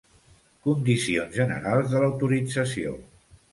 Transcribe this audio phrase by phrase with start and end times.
[0.67, 2.97] Condicions generals de l'autorització.